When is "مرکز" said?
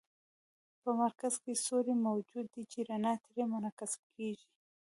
1.01-1.33